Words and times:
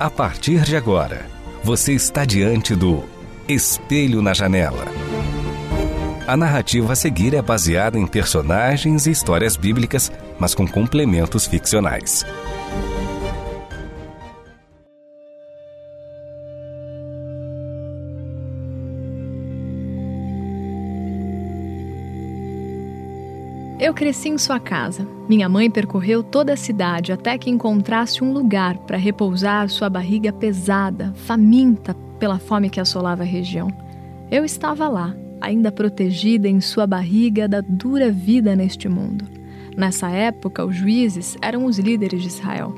A 0.00 0.08
partir 0.08 0.60
de 0.60 0.76
agora, 0.76 1.26
você 1.64 1.92
está 1.92 2.24
diante 2.24 2.72
do 2.76 3.02
Espelho 3.48 4.22
na 4.22 4.32
Janela. 4.32 4.84
A 6.24 6.36
narrativa 6.36 6.92
a 6.92 6.96
seguir 6.96 7.34
é 7.34 7.42
baseada 7.42 7.98
em 7.98 8.06
personagens 8.06 9.08
e 9.08 9.10
histórias 9.10 9.56
bíblicas, 9.56 10.12
mas 10.38 10.54
com 10.54 10.68
complementos 10.68 11.46
ficcionais. 11.46 12.24
Eu 23.88 23.94
cresci 23.94 24.28
em 24.28 24.36
sua 24.36 24.60
casa. 24.60 25.08
Minha 25.30 25.48
mãe 25.48 25.70
percorreu 25.70 26.22
toda 26.22 26.52
a 26.52 26.58
cidade 26.58 27.10
até 27.10 27.38
que 27.38 27.48
encontrasse 27.48 28.22
um 28.22 28.34
lugar 28.34 28.76
para 28.76 28.98
repousar 28.98 29.66
sua 29.70 29.88
barriga 29.88 30.30
pesada, 30.30 31.10
faminta 31.14 31.94
pela 32.18 32.38
fome 32.38 32.68
que 32.68 32.80
assolava 32.80 33.22
a 33.22 33.26
região. 33.26 33.72
Eu 34.30 34.44
estava 34.44 34.86
lá, 34.90 35.16
ainda 35.40 35.72
protegida 35.72 36.46
em 36.46 36.60
sua 36.60 36.86
barriga 36.86 37.48
da 37.48 37.62
dura 37.62 38.12
vida 38.12 38.54
neste 38.54 38.90
mundo. 38.90 39.24
Nessa 39.74 40.10
época, 40.10 40.66
os 40.66 40.76
juízes 40.76 41.38
eram 41.40 41.64
os 41.64 41.78
líderes 41.78 42.20
de 42.20 42.28
Israel. 42.28 42.74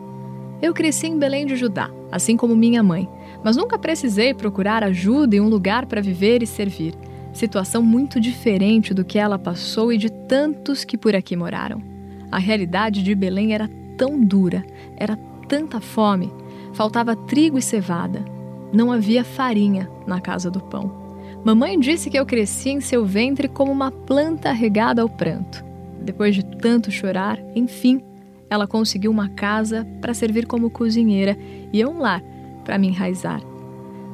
Eu 0.63 0.73
cresci 0.73 1.09
em 1.09 1.19
Belém 1.19 1.45
de 1.45 1.57
Judá, 1.57 1.91
assim 2.13 2.37
como 2.37 2.55
minha 2.55 2.85
mãe, 2.85 3.09
mas 3.43 3.57
nunca 3.57 3.77
precisei 3.77 4.33
procurar 4.33 4.85
ajuda 4.85 5.35
e 5.35 5.41
um 5.41 5.49
lugar 5.49 5.87
para 5.87 6.01
viver 6.01 6.41
e 6.41 6.47
servir 6.47 6.95
situação 7.33 7.83
muito 7.83 8.21
diferente 8.21 8.93
do 8.93 9.05
que 9.05 9.19
ela 9.19 9.39
passou 9.39 9.93
e 9.93 9.99
de 9.99 10.11
tantos 10.11 10.85
que 10.85 10.99
por 10.99 11.15
aqui 11.15 11.37
moraram. 11.37 11.83
A 12.31 12.39
realidade 12.39 13.03
de 13.03 13.15
Belém 13.15 13.53
era 13.53 13.69
tão 13.97 14.21
dura, 14.23 14.65
era 14.97 15.17
tanta 15.49 15.81
fome, 15.81 16.33
faltava 16.73 17.17
trigo 17.17 17.59
e 17.59 17.63
cevada, 17.63 18.25
não 18.73 18.93
havia 18.93 19.25
farinha 19.25 19.91
na 20.07 20.21
casa 20.21 20.51
do 20.51 20.61
pão. 20.61 21.01
Mamãe 21.45 21.79
disse 21.79 22.11
que 22.11 22.19
eu 22.19 22.27
cresci 22.27 22.71
em 22.71 22.81
seu 22.81 23.05
ventre 23.05 23.49
como 23.49 23.73
uma 23.73 23.91
planta 23.91 24.53
regada 24.53 25.03
ao 25.03 25.09
pranto. 25.09 25.65
Depois 26.03 26.35
de 26.35 26.45
tanto 26.45 26.91
chorar, 26.91 27.39
enfim, 27.55 28.03
ela 28.49 28.67
conseguiu 28.67 29.11
uma 29.11 29.29
casa 29.29 29.87
para 30.01 30.15
servir 30.15 30.47
como 30.47 30.71
cozinheira 30.71 31.37
e 31.73 31.85
um 31.85 31.99
lar 31.99 32.23
para 32.65 32.79
me 32.79 32.89
enraizar. 32.89 33.41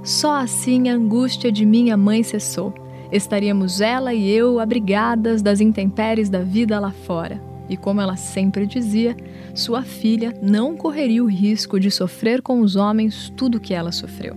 Só 0.02 0.36
assim 0.36 0.88
a 0.88 0.94
angústia 0.94 1.50
de 1.50 1.66
minha 1.66 1.96
mãe 1.96 2.22
cessou 2.22 2.72
estaríamos 3.10 3.80
ela 3.80 4.12
e 4.12 4.28
eu 4.30 4.58
abrigadas 4.60 5.42
das 5.42 5.60
intempéries 5.60 6.28
da 6.28 6.40
vida 6.40 6.78
lá 6.78 6.90
fora. 6.90 7.40
E 7.68 7.76
como 7.76 8.00
ela 8.00 8.16
sempre 8.16 8.66
dizia, 8.66 9.16
sua 9.54 9.82
filha 9.82 10.34
não 10.40 10.76
correria 10.76 11.22
o 11.22 11.28
risco 11.28 11.80
de 11.80 11.90
sofrer 11.90 12.40
com 12.40 12.60
os 12.60 12.76
homens 12.76 13.32
tudo 13.36 13.56
o 13.56 13.60
que 13.60 13.74
ela 13.74 13.90
sofreu. 13.90 14.36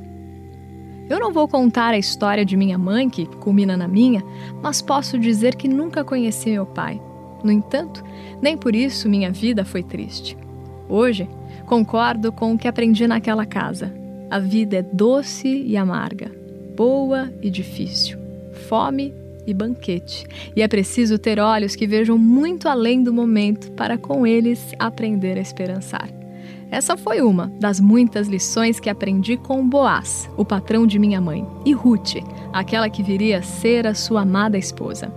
Eu 1.09 1.19
não 1.19 1.31
vou 1.31 1.47
contar 1.47 1.93
a 1.93 1.97
história 1.97 2.45
de 2.45 2.55
minha 2.55 2.77
mãe, 2.77 3.09
que 3.09 3.25
culmina 3.25 3.75
na 3.75 3.87
minha, 3.87 4.23
mas 4.61 4.81
posso 4.81 5.17
dizer 5.17 5.55
que 5.55 5.67
nunca 5.67 6.03
conheci 6.03 6.51
meu 6.51 6.65
pai. 6.65 7.01
No 7.43 7.51
entanto, 7.51 8.03
nem 8.41 8.55
por 8.57 8.75
isso 8.75 9.09
minha 9.09 9.31
vida 9.31 9.65
foi 9.65 9.81
triste. 9.81 10.37
Hoje, 10.87 11.27
concordo 11.65 12.31
com 12.31 12.53
o 12.53 12.57
que 12.57 12.67
aprendi 12.67 13.07
naquela 13.07 13.45
casa. 13.45 13.93
A 14.29 14.39
vida 14.39 14.77
é 14.77 14.81
doce 14.83 15.47
e 15.47 15.75
amarga, 15.75 16.31
boa 16.75 17.31
e 17.41 17.49
difícil 17.49 18.28
fome 18.59 19.13
e 19.47 19.53
banquete. 19.53 20.27
E 20.55 20.61
é 20.61 20.67
preciso 20.67 21.17
ter 21.17 21.39
olhos 21.39 21.75
que 21.75 21.87
vejam 21.87 22.17
muito 22.17 22.69
além 22.69 23.03
do 23.03 23.13
momento 23.13 23.71
para 23.71 23.97
com 23.97 24.27
eles 24.27 24.73
aprender 24.77 25.37
a 25.37 25.41
esperançar. 25.41 26.09
Essa 26.71 26.95
foi 26.95 27.21
uma 27.21 27.51
das 27.59 27.79
muitas 27.79 28.27
lições 28.27 28.79
que 28.79 28.89
aprendi 28.89 29.37
com 29.37 29.67
Boaz, 29.67 30.29
o 30.37 30.45
patrão 30.45 30.85
de 30.85 30.99
minha 30.99 31.19
mãe, 31.19 31.45
e 31.65 31.73
Ruth, 31.73 32.17
aquela 32.53 32.89
que 32.89 33.01
viria 33.01 33.39
a 33.39 33.43
ser 33.43 33.87
a 33.87 33.95
sua 33.95 34.21
amada 34.21 34.55
esposa. 34.55 35.11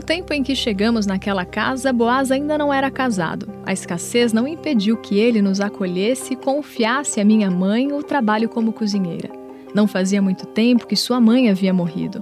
No 0.00 0.06
tempo 0.06 0.32
em 0.32 0.42
que 0.42 0.56
chegamos 0.56 1.04
naquela 1.04 1.44
casa, 1.44 1.92
Boaz 1.92 2.30
ainda 2.30 2.56
não 2.56 2.72
era 2.72 2.90
casado. 2.90 3.46
A 3.66 3.72
escassez 3.74 4.32
não 4.32 4.48
impediu 4.48 4.96
que 4.96 5.18
ele 5.18 5.42
nos 5.42 5.60
acolhesse 5.60 6.32
e 6.32 6.36
confiasse 6.36 7.20
a 7.20 7.24
minha 7.24 7.50
mãe 7.50 7.92
o 7.92 8.02
trabalho 8.02 8.48
como 8.48 8.72
cozinheira. 8.72 9.28
Não 9.74 9.86
fazia 9.86 10.22
muito 10.22 10.46
tempo 10.46 10.86
que 10.86 10.96
sua 10.96 11.20
mãe 11.20 11.50
havia 11.50 11.74
morrido. 11.74 12.20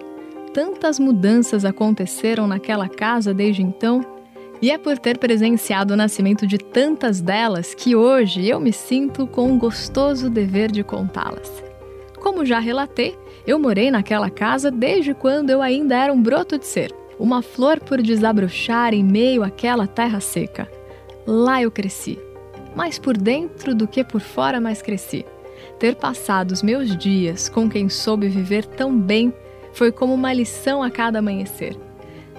Tantas 0.53 0.99
mudanças 0.99 1.65
aconteceram 1.65 2.49
naquela 2.49 2.89
casa 2.89 3.33
desde 3.33 3.63
então, 3.63 4.05
e 4.61 4.73
é 4.73 4.77
por 4.77 4.99
ter 4.99 5.17
presenciado 5.17 5.95
o 5.95 5.97
nascimento 5.97 6.49
de 6.49 6.59
tantas 6.59 7.21
delas 7.21 7.77
que 7.77 7.95
hoje 7.95 8.45
eu 8.45 8.59
me 8.59 8.73
sinto 8.73 9.25
com 9.25 9.53
um 9.53 9.57
gostoso 9.57 10.29
dever 10.29 10.73
de 10.73 10.83
contá-las. 10.83 11.63
Como 12.21 12.45
já 12.45 12.59
relatei, 12.59 13.17
eu 13.47 13.57
morei 13.57 13.89
naquela 13.89 14.29
casa 14.29 14.69
desde 14.69 15.15
quando 15.15 15.51
eu 15.51 15.63
ainda 15.63 15.97
era 15.97 16.13
um 16.13 16.21
broto 16.21 16.59
de 16.59 16.67
ser 16.67 16.93
uma 17.19 17.43
flor 17.43 17.81
por 17.81 18.01
desabrochar 18.01 18.95
em 18.95 19.03
meio 19.03 19.43
àquela 19.43 19.87
terra 19.87 20.21
seca. 20.21 20.71
Lá 21.27 21.63
eu 21.63 21.71
cresci, 21.71 22.19
mais 22.75 22.99
por 22.99 23.17
dentro 23.17 23.75
do 23.75 23.89
que 23.89 24.05
por 24.05 24.21
fora, 24.21 24.61
mas 24.61 24.81
cresci. 24.81 25.27
Ter 25.79 25.97
passado 25.97 26.53
os 26.53 26.63
meus 26.63 26.97
dias 26.97 27.49
com 27.49 27.69
quem 27.69 27.89
soube 27.89 28.29
viver 28.29 28.65
tão 28.65 28.97
bem 28.97 29.33
foi 29.73 29.93
como 29.93 30.15
uma 30.15 30.33
lição 30.33 30.83
a 30.83 30.91
cada 30.91 31.19
amanhecer. 31.19 31.77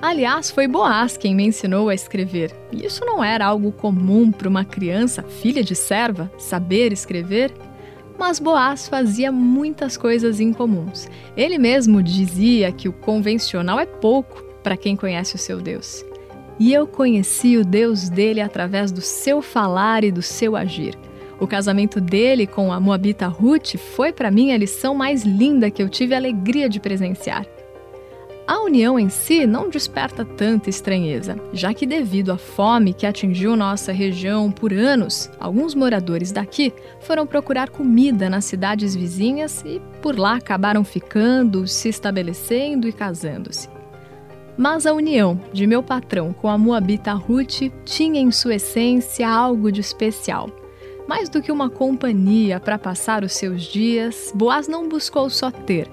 Aliás, 0.02 0.50
foi 0.50 0.66
Boaz 0.66 1.18
quem 1.18 1.36
me 1.36 1.46
ensinou 1.46 1.90
a 1.90 1.94
escrever. 1.94 2.56
E 2.72 2.86
isso 2.86 3.06
não 3.06 3.22
era 3.22 3.46
algo 3.46 3.72
comum 3.72 4.32
para 4.32 4.48
uma 4.48 4.64
criança, 4.64 5.24
filha 5.24 5.62
de 5.62 5.76
serva, 5.76 6.32
saber 6.38 6.94
escrever. 6.94 7.52
Mas 8.18 8.40
Boaz 8.40 8.88
fazia 8.88 9.30
muitas 9.30 9.98
coisas 9.98 10.40
incomuns. 10.40 11.10
Ele 11.36 11.58
mesmo 11.58 12.02
dizia 12.02 12.72
que 12.72 12.88
o 12.88 12.94
convencional 12.94 13.78
é 13.78 13.86
pouco 13.86 14.49
para 14.70 14.78
quem 14.78 14.96
conhece 14.96 15.34
o 15.34 15.40
seu 15.40 15.60
Deus. 15.60 16.06
E 16.60 16.72
eu 16.72 16.86
conheci 16.86 17.58
o 17.58 17.66
Deus 17.66 18.08
dele 18.08 18.40
através 18.40 18.92
do 18.92 19.02
seu 19.02 19.42
falar 19.42 20.04
e 20.04 20.12
do 20.12 20.22
seu 20.22 20.56
agir. 20.56 20.94
O 21.40 21.48
casamento 21.48 22.00
dele 22.00 22.46
com 22.46 22.72
a 22.72 22.80
Moabita 22.80 23.26
Ruth 23.26 23.78
foi 23.96 24.14
para 24.14 24.30
mim 24.30 24.52
a 24.52 24.58
lição 24.60 24.94
mais 24.94 25.24
linda 25.24 25.72
que 25.72 25.82
eu 25.82 25.90
tive 25.90 26.14
a 26.14 26.18
alegria 26.18 26.70
de 26.70 26.80
presenciar. 26.80 27.48
A 28.46 28.62
união 28.62 29.00
em 29.00 29.10
si 29.10 29.48
não 29.48 29.70
desperta 29.70 30.24
tanta 30.24 30.70
estranheza, 30.70 31.36
já 31.52 31.74
que, 31.74 31.88
devido 31.88 32.32
à 32.32 32.38
fome 32.38 32.94
que 32.94 33.08
atingiu 33.08 33.56
nossa 33.56 33.92
região 33.92 34.52
por 34.52 34.72
anos, 34.72 35.32
alguns 35.40 35.74
moradores 35.74 36.32
daqui 36.32 36.72
foram 37.00 37.26
procurar 37.26 37.72
comida 37.72 38.30
nas 38.30 38.46
cidades 38.46 38.96
vizinhas 38.96 39.64
e 39.66 39.82
por 40.00 40.16
lá 40.16 40.36
acabaram 40.36 40.84
ficando, 40.84 41.68
se 41.68 41.90
estabelecendo 41.90 42.88
e 42.88 42.94
casando-se. 42.94 43.79
Mas 44.60 44.86
a 44.86 44.92
união 44.92 45.40
de 45.54 45.66
meu 45.66 45.82
patrão 45.82 46.34
com 46.34 46.50
a 46.50 46.58
Moabita 46.58 47.14
Ruth 47.14 47.72
tinha 47.86 48.20
em 48.20 48.30
sua 48.30 48.56
essência 48.56 49.26
algo 49.26 49.72
de 49.72 49.80
especial. 49.80 50.50
Mais 51.08 51.30
do 51.30 51.42
que 51.42 51.50
uma 51.50 51.70
companhia 51.70 52.60
para 52.60 52.78
passar 52.78 53.24
os 53.24 53.32
seus 53.32 53.64
dias, 53.64 54.34
Boaz 54.36 54.68
não 54.68 54.90
buscou 54.90 55.30
só 55.30 55.50
ter, 55.50 55.88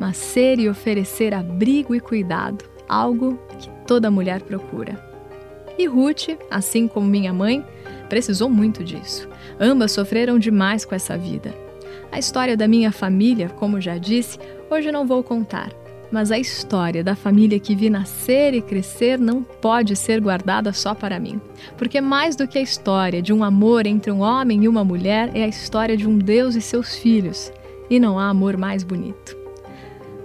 mas 0.00 0.16
ser 0.16 0.58
e 0.58 0.68
oferecer 0.68 1.32
abrigo 1.32 1.94
e 1.94 2.00
cuidado, 2.00 2.64
algo 2.88 3.38
que 3.56 3.70
toda 3.86 4.10
mulher 4.10 4.42
procura. 4.42 5.00
E 5.78 5.86
Ruth, 5.86 6.30
assim 6.50 6.88
como 6.88 7.06
minha 7.06 7.32
mãe, 7.32 7.64
precisou 8.08 8.50
muito 8.50 8.82
disso. 8.82 9.28
Ambas 9.60 9.92
sofreram 9.92 10.40
demais 10.40 10.84
com 10.84 10.92
essa 10.92 11.16
vida. 11.16 11.54
A 12.10 12.18
história 12.18 12.56
da 12.56 12.66
minha 12.66 12.90
família, 12.90 13.48
como 13.48 13.80
já 13.80 13.96
disse, 13.96 14.40
hoje 14.68 14.90
não 14.90 15.06
vou 15.06 15.22
contar 15.22 15.70
mas 16.10 16.30
a 16.30 16.38
história 16.38 17.04
da 17.04 17.14
família 17.14 17.60
que 17.60 17.74
vi 17.74 17.90
nascer 17.90 18.54
e 18.54 18.62
crescer 18.62 19.18
não 19.18 19.42
pode 19.42 19.94
ser 19.94 20.20
guardada 20.20 20.72
só 20.72 20.94
para 20.94 21.20
mim. 21.20 21.40
Porque 21.76 22.00
mais 22.00 22.34
do 22.34 22.48
que 22.48 22.58
a 22.58 22.62
história 22.62 23.20
de 23.20 23.32
um 23.32 23.44
amor 23.44 23.86
entre 23.86 24.10
um 24.10 24.20
homem 24.20 24.64
e 24.64 24.68
uma 24.68 24.84
mulher, 24.84 25.30
é 25.34 25.44
a 25.44 25.48
história 25.48 25.96
de 25.96 26.08
um 26.08 26.18
Deus 26.18 26.54
e 26.54 26.60
seus 26.60 26.96
filhos. 26.96 27.52
E 27.90 27.98
não 27.98 28.18
há 28.18 28.28
amor 28.28 28.56
mais 28.56 28.82
bonito. 28.82 29.36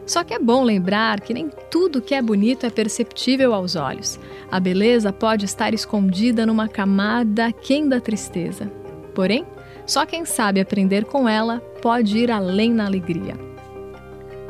Só 0.06 0.24
que 0.24 0.33
é 0.33 0.39
bom 0.39 0.63
lembrar 0.63 1.21
que 1.21 1.33
nem 1.33 1.50
tudo 1.71 2.01
que 2.01 2.13
é 2.13 2.21
bonito 2.21 2.65
é 2.65 2.69
perceptível 2.69 3.53
aos 3.53 3.75
olhos. 3.75 4.19
A 4.51 4.59
beleza 4.59 5.13
pode 5.13 5.45
estar 5.45 5.74
escondida 5.74 6.45
numa 6.45 6.68
camada 6.68 7.45
aquém 7.45 7.88
da 7.88 8.01
tristeza. 8.01 8.69
Porém, 9.15 9.45
só 9.85 10.06
quem 10.06 10.25
sabe 10.25 10.59
aprender 10.59 11.06
com 11.06 11.27
ela 11.27 11.59
pode 11.81 12.18
ir 12.18 12.31
além 12.31 12.71
na 12.71 12.85
alegria. 12.85 13.53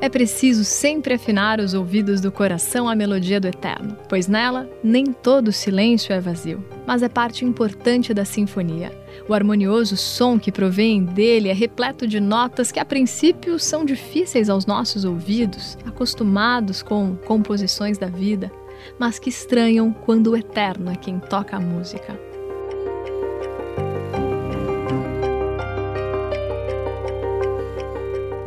É 0.04 0.10
preciso 0.10 0.66
sempre 0.66 1.14
afinar 1.14 1.62
os 1.62 1.74
ouvidos 1.74 2.20
do 2.20 2.30
coração 2.30 2.90
à 2.90 2.94
melodia 2.94 3.40
do 3.40 3.48
eterno, 3.48 3.98
pois 4.10 4.28
nela 4.28 4.70
nem 4.84 5.06
todo 5.06 5.50
silêncio 5.50 6.12
é 6.12 6.20
vazio, 6.20 6.62
mas 6.86 7.02
é 7.02 7.08
parte 7.08 7.46
importante 7.46 8.14
da 8.14 8.26
sinfonia. 8.26 8.92
O 9.30 9.34
harmonioso 9.34 9.96
som 9.96 10.38
que 10.38 10.52
provém 10.52 11.06
dele 11.06 11.48
é 11.48 11.54
repleto 11.54 12.06
de 12.06 12.20
notas 12.20 12.70
que 12.70 12.82
a 12.82 12.86
princípio 12.86 13.58
são 13.58 13.86
difíceis 13.86 14.50
aos 14.50 14.66
nossos 14.66 15.06
ouvidos, 15.06 15.78
acostumados 15.86 16.84
com 16.84 17.16
composições 17.16 17.98
da 17.98 18.08
vida, 18.08 18.52
mas 19.00 19.18
que 19.18 19.30
estranham 19.30 19.94
quando 19.94 20.32
o 20.32 20.36
eterno 20.36 20.92
é 20.92 20.98
quem 20.98 21.18
toca 21.18 21.56
a 21.56 21.62
música. 21.62 22.33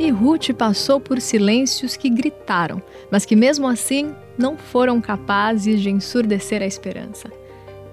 E 0.07 0.09
Ruth 0.09 0.53
passou 0.53 1.01
por 1.01 1.19
silêncios 1.19 1.97
que 1.97 2.09
gritaram, 2.09 2.81
mas 3.11 3.25
que 3.25 3.35
mesmo 3.35 3.67
assim 3.67 4.15
não 4.37 4.55
foram 4.55 5.01
capazes 5.01 5.81
de 5.81 5.89
ensurdecer 5.89 6.61
a 6.61 6.65
esperança. 6.65 7.29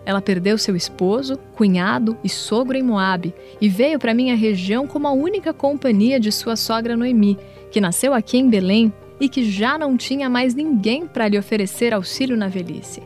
Ela 0.06 0.22
perdeu 0.22 0.56
seu 0.56 0.76
esposo, 0.76 1.36
cunhado 1.56 2.16
e 2.22 2.28
sogro 2.28 2.78
em 2.78 2.84
Moabe 2.84 3.34
e 3.60 3.68
veio 3.68 3.98
para 3.98 4.14
minha 4.14 4.36
região 4.36 4.86
como 4.86 5.08
a 5.08 5.10
única 5.10 5.52
companhia 5.52 6.20
de 6.20 6.30
sua 6.30 6.54
sogra 6.54 6.96
Noemi, 6.96 7.36
que 7.68 7.80
nasceu 7.80 8.14
aqui 8.14 8.38
em 8.38 8.48
Belém 8.48 8.92
e 9.18 9.28
que 9.28 9.50
já 9.50 9.76
não 9.76 9.96
tinha 9.96 10.30
mais 10.30 10.54
ninguém 10.54 11.08
para 11.08 11.26
lhe 11.26 11.36
oferecer 11.36 11.92
auxílio 11.92 12.36
na 12.36 12.46
velhice. 12.46 13.02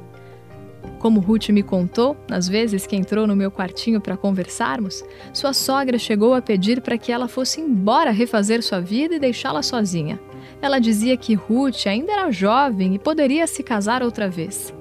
Como 0.99 1.21
Ruth 1.21 1.51
me 1.51 1.63
contou, 1.63 2.17
nas 2.29 2.49
vezes 2.49 2.87
que 2.87 2.97
entrou 2.97 3.27
no 3.27 3.37
meu 3.37 3.51
quartinho 3.51 4.01
para 4.01 4.17
conversarmos, 4.17 5.05
sua 5.33 5.53
sogra 5.53 5.99
chegou 5.99 6.35
a 6.35 6.43
pedir 6.43 6.81
para 6.81 6.99
que 6.99 7.13
ela 7.13 7.29
fosse 7.29 7.61
embora 7.61 8.11
refazer 8.11 8.63
sua 8.63 8.81
vida 8.81 9.15
e 9.15 9.21
deixá-la 9.21 9.63
sozinha. 9.63 10.19
Ela 10.61 10.81
dizia 10.81 11.17
que 11.17 11.35
Ruth 11.35 11.87
ainda 11.87 12.13
era 12.13 12.31
jovem 12.33 12.95
e 12.95 12.99
poderia 12.99 13.47
se 13.47 13.63
casar 13.63 14.03
outra 14.03 14.29
vez. 14.29 14.75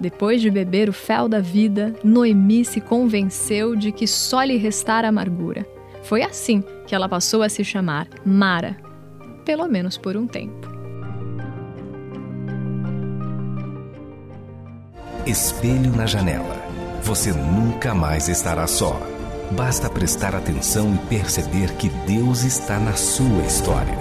Depois 0.00 0.40
de 0.40 0.50
beber 0.50 0.88
o 0.88 0.92
fel 0.92 1.28
da 1.28 1.40
vida, 1.40 1.94
Noemi 2.02 2.64
se 2.64 2.80
convenceu 2.80 3.76
de 3.76 3.92
que 3.92 4.06
só 4.06 4.42
lhe 4.42 4.56
restara 4.56 5.08
amargura. 5.08 5.66
Foi 6.02 6.22
assim 6.22 6.62
que 6.86 6.94
ela 6.94 7.08
passou 7.08 7.42
a 7.42 7.48
se 7.48 7.64
chamar 7.64 8.08
Mara, 8.24 8.76
pelo 9.44 9.66
menos 9.66 9.98
por 9.98 10.16
um 10.16 10.26
tempo. 10.26 10.75
Espelho 15.26 15.90
na 15.90 16.06
janela. 16.06 16.54
Você 17.02 17.32
nunca 17.32 17.92
mais 17.92 18.28
estará 18.28 18.64
só. 18.68 19.02
Basta 19.50 19.90
prestar 19.90 20.36
atenção 20.36 20.94
e 20.94 20.98
perceber 21.08 21.72
que 21.74 21.88
Deus 22.06 22.44
está 22.44 22.78
na 22.78 22.92
sua 22.92 23.42
história. 23.42 23.98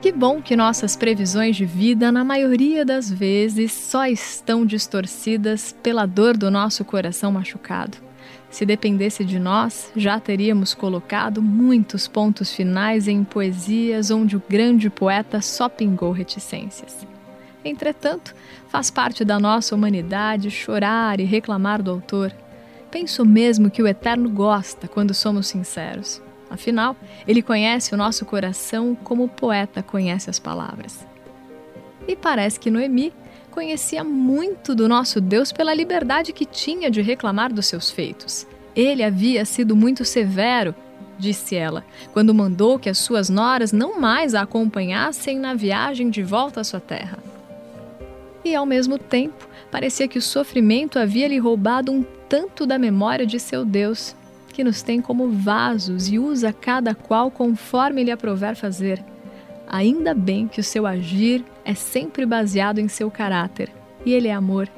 Que 0.00 0.10
bom 0.10 0.42
que 0.42 0.56
nossas 0.56 0.96
previsões 0.96 1.54
de 1.54 1.64
vida, 1.64 2.10
na 2.10 2.24
maioria 2.24 2.84
das 2.84 3.08
vezes, 3.08 3.70
só 3.70 4.04
estão 4.04 4.66
distorcidas 4.66 5.76
pela 5.80 6.06
dor 6.06 6.36
do 6.36 6.50
nosso 6.50 6.84
coração 6.84 7.30
machucado. 7.30 7.98
Se 8.52 8.66
dependesse 8.66 9.24
de 9.24 9.38
nós, 9.38 9.90
já 9.96 10.20
teríamos 10.20 10.74
colocado 10.74 11.40
muitos 11.40 12.06
pontos 12.06 12.52
finais 12.52 13.08
em 13.08 13.24
poesias 13.24 14.10
onde 14.10 14.36
o 14.36 14.42
grande 14.46 14.90
poeta 14.90 15.40
só 15.40 15.70
pingou 15.70 16.12
reticências. 16.12 17.06
Entretanto, 17.64 18.34
faz 18.68 18.90
parte 18.90 19.24
da 19.24 19.40
nossa 19.40 19.74
humanidade 19.74 20.50
chorar 20.50 21.18
e 21.18 21.24
reclamar 21.24 21.82
do 21.82 21.90
autor. 21.90 22.30
Penso 22.90 23.24
mesmo 23.24 23.70
que 23.70 23.82
o 23.82 23.88
Eterno 23.88 24.28
gosta 24.28 24.86
quando 24.86 25.14
somos 25.14 25.46
sinceros. 25.46 26.20
Afinal, 26.50 26.94
ele 27.26 27.40
conhece 27.40 27.94
o 27.94 27.96
nosso 27.96 28.26
coração 28.26 28.94
como 28.94 29.24
o 29.24 29.28
poeta 29.28 29.82
conhece 29.82 30.28
as 30.28 30.38
palavras. 30.38 31.06
E 32.06 32.14
parece 32.14 32.60
que 32.60 32.70
Noemi 32.70 33.14
conhecia 33.52 34.02
muito 34.02 34.74
do 34.74 34.88
nosso 34.88 35.20
Deus 35.20 35.52
pela 35.52 35.74
liberdade 35.74 36.32
que 36.32 36.44
tinha 36.44 36.90
de 36.90 37.00
reclamar 37.00 37.52
dos 37.52 37.66
seus 37.66 37.90
feitos. 37.90 38.46
Ele 38.74 39.04
havia 39.04 39.44
sido 39.44 39.76
muito 39.76 40.04
severo, 40.04 40.74
disse 41.18 41.54
ela, 41.54 41.84
quando 42.12 42.34
mandou 42.34 42.78
que 42.78 42.88
as 42.88 42.98
suas 42.98 43.28
noras 43.28 43.70
não 43.70 44.00
mais 44.00 44.34
a 44.34 44.42
acompanhassem 44.42 45.38
na 45.38 45.54
viagem 45.54 46.10
de 46.10 46.22
volta 46.22 46.62
à 46.62 46.64
sua 46.64 46.80
terra. 46.80 47.18
E 48.44 48.54
ao 48.54 48.66
mesmo 48.66 48.98
tempo, 48.98 49.46
parecia 49.70 50.08
que 50.08 50.18
o 50.18 50.22
sofrimento 50.22 50.98
havia 50.98 51.28
lhe 51.28 51.38
roubado 51.38 51.92
um 51.92 52.02
tanto 52.28 52.66
da 52.66 52.78
memória 52.78 53.26
de 53.26 53.38
seu 53.38 53.64
Deus, 53.64 54.16
que 54.52 54.64
nos 54.64 54.82
tem 54.82 55.00
como 55.00 55.30
vasos 55.30 56.08
e 56.08 56.18
usa 56.18 56.52
cada 56.52 56.94
qual 56.94 57.30
conforme 57.30 58.02
lhe 58.02 58.10
aprover 58.10 58.56
fazer. 58.56 59.11
Ainda 59.66 60.14
bem 60.14 60.46
que 60.48 60.60
o 60.60 60.64
seu 60.64 60.86
agir 60.86 61.44
é 61.64 61.74
sempre 61.74 62.26
baseado 62.26 62.78
em 62.78 62.88
seu 62.88 63.10
caráter, 63.10 63.70
e 64.04 64.12
ele 64.12 64.28
é 64.28 64.32
amor. 64.32 64.68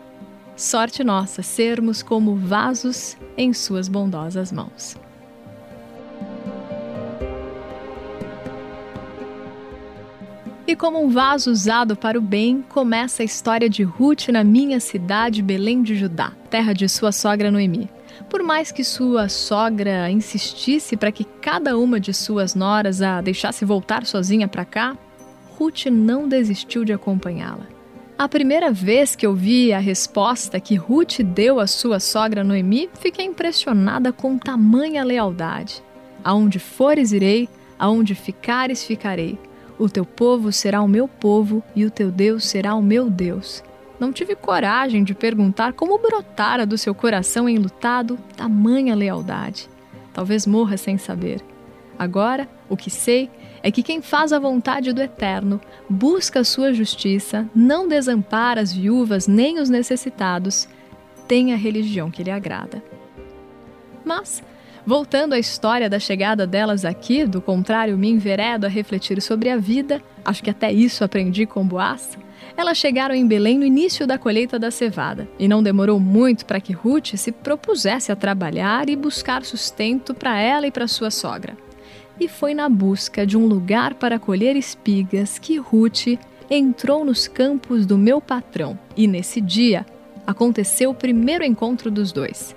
Sorte 0.56 1.02
nossa 1.02 1.42
sermos 1.42 2.02
como 2.02 2.36
vasos 2.36 3.16
em 3.36 3.52
suas 3.52 3.88
bondosas 3.88 4.52
mãos. 4.52 4.96
E 10.66 10.74
como 10.74 11.04
um 11.04 11.10
vaso 11.10 11.50
usado 11.50 11.94
para 11.94 12.18
o 12.18 12.22
bem, 12.22 12.64
começa 12.68 13.22
a 13.22 13.24
história 13.24 13.68
de 13.68 13.82
Ruth 13.82 14.28
na 14.28 14.42
minha 14.42 14.80
cidade, 14.80 15.42
Belém 15.42 15.82
de 15.82 15.94
Judá, 15.94 16.32
terra 16.48 16.72
de 16.72 16.88
sua 16.88 17.12
sogra 17.12 17.50
Noemi. 17.50 17.90
Por 18.28 18.42
mais 18.42 18.72
que 18.72 18.84
sua 18.84 19.28
sogra 19.28 20.10
insistisse 20.10 20.96
para 20.96 21.12
que 21.12 21.24
cada 21.24 21.76
uma 21.76 22.00
de 22.00 22.12
suas 22.12 22.54
noras 22.54 23.02
a 23.02 23.20
deixasse 23.20 23.64
voltar 23.64 24.04
sozinha 24.06 24.48
para 24.48 24.64
cá, 24.64 24.96
Ruth 25.58 25.86
não 25.86 26.28
desistiu 26.28 26.84
de 26.84 26.92
acompanhá-la. 26.92 27.66
A 28.16 28.28
primeira 28.28 28.70
vez 28.70 29.16
que 29.16 29.26
eu 29.26 29.34
vi 29.34 29.72
a 29.72 29.78
resposta 29.78 30.60
que 30.60 30.76
Ruth 30.76 31.20
deu 31.20 31.58
à 31.58 31.66
sua 31.66 31.98
sogra 31.98 32.44
Noemi, 32.44 32.88
fiquei 33.00 33.24
impressionada 33.24 34.12
com 34.12 34.38
tamanha 34.38 35.02
lealdade. 35.02 35.82
Aonde 36.22 36.58
fores 36.58 37.12
irei, 37.12 37.48
aonde 37.78 38.14
ficares 38.14 38.84
ficarei. 38.84 39.38
O 39.78 39.88
teu 39.88 40.04
povo 40.04 40.52
será 40.52 40.80
o 40.80 40.88
meu 40.88 41.08
povo 41.08 41.62
e 41.74 41.84
o 41.84 41.90
teu 41.90 42.10
Deus 42.10 42.44
será 42.44 42.76
o 42.76 42.82
meu 42.82 43.10
Deus. 43.10 43.62
Não 43.98 44.12
tive 44.12 44.34
coragem 44.34 45.04
de 45.04 45.14
perguntar 45.14 45.72
como 45.72 45.98
brotara 45.98 46.66
do 46.66 46.76
seu 46.76 46.94
coração 46.94 47.48
enlutado 47.48 48.18
tamanha 48.36 48.94
lealdade. 48.94 49.68
Talvez 50.12 50.46
morra 50.46 50.76
sem 50.76 50.98
saber. 50.98 51.40
Agora, 51.98 52.48
o 52.68 52.76
que 52.76 52.90
sei 52.90 53.30
é 53.62 53.70
que 53.70 53.82
quem 53.82 54.02
faz 54.02 54.32
a 54.32 54.38
vontade 54.38 54.92
do 54.92 55.00
Eterno, 55.00 55.60
busca 55.88 56.40
a 56.40 56.44
sua 56.44 56.72
justiça, 56.72 57.48
não 57.54 57.88
desampara 57.88 58.60
as 58.60 58.72
viúvas 58.72 59.26
nem 59.26 59.58
os 59.58 59.70
necessitados, 59.70 60.68
tem 61.26 61.52
a 61.52 61.56
religião 61.56 62.10
que 62.10 62.22
lhe 62.22 62.30
agrada. 62.30 62.82
Mas, 64.04 64.42
voltando 64.86 65.32
à 65.32 65.38
história 65.38 65.88
da 65.88 65.98
chegada 65.98 66.46
delas 66.46 66.84
aqui, 66.84 67.24
do 67.24 67.40
contrário, 67.40 67.96
me 67.96 68.10
enveredo 68.10 68.66
a 68.66 68.68
refletir 68.68 69.20
sobre 69.22 69.48
a 69.48 69.56
vida, 69.56 70.02
acho 70.24 70.42
que 70.42 70.50
até 70.50 70.72
isso 70.72 71.04
aprendi 71.04 71.46
com 71.46 71.66
Boaz. 71.66 72.18
Elas 72.56 72.78
chegaram 72.78 73.14
em 73.14 73.26
Belém 73.26 73.58
no 73.58 73.64
início 73.64 74.06
da 74.06 74.18
colheita 74.18 74.58
da 74.58 74.70
cevada, 74.70 75.28
e 75.38 75.48
não 75.48 75.62
demorou 75.62 75.98
muito 75.98 76.46
para 76.46 76.60
que 76.60 76.72
Ruth 76.72 77.16
se 77.16 77.32
propusesse 77.32 78.12
a 78.12 78.16
trabalhar 78.16 78.88
e 78.88 78.94
buscar 78.94 79.44
sustento 79.44 80.14
para 80.14 80.40
ela 80.40 80.66
e 80.66 80.70
para 80.70 80.86
sua 80.86 81.10
sogra. 81.10 81.56
E 82.20 82.28
foi 82.28 82.54
na 82.54 82.68
busca 82.68 83.26
de 83.26 83.36
um 83.36 83.46
lugar 83.46 83.94
para 83.94 84.20
colher 84.20 84.54
espigas 84.54 85.38
que 85.38 85.56
Ruth 85.56 86.16
entrou 86.48 87.04
nos 87.04 87.26
campos 87.26 87.86
do 87.86 87.98
meu 87.98 88.20
patrão, 88.20 88.78
e 88.96 89.08
nesse 89.08 89.40
dia 89.40 89.84
aconteceu 90.26 90.90
o 90.90 90.94
primeiro 90.94 91.42
encontro 91.42 91.90
dos 91.90 92.12
dois. 92.12 92.54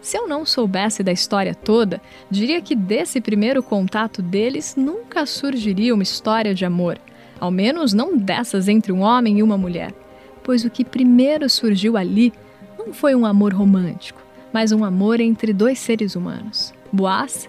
Se 0.00 0.16
eu 0.16 0.26
não 0.26 0.46
soubesse 0.46 1.02
da 1.02 1.12
história 1.12 1.54
toda, 1.54 2.00
diria 2.30 2.60
que 2.60 2.74
desse 2.74 3.20
primeiro 3.20 3.62
contato 3.62 4.22
deles 4.22 4.74
nunca 4.76 5.26
surgiria 5.26 5.94
uma 5.94 6.02
história 6.02 6.54
de 6.54 6.64
amor 6.64 6.98
ao 7.40 7.50
menos 7.50 7.94
não 7.94 8.16
dessas 8.16 8.68
entre 8.68 8.92
um 8.92 9.00
homem 9.00 9.38
e 9.38 9.42
uma 9.42 9.56
mulher, 9.56 9.92
pois 10.44 10.64
o 10.64 10.70
que 10.70 10.84
primeiro 10.84 11.48
surgiu 11.48 11.96
ali 11.96 12.32
não 12.78 12.92
foi 12.92 13.14
um 13.14 13.24
amor 13.24 13.54
romântico, 13.54 14.20
mas 14.52 14.70
um 14.70 14.84
amor 14.84 15.20
entre 15.20 15.52
dois 15.52 15.78
seres 15.78 16.14
humanos. 16.14 16.72
Boaz 16.92 17.48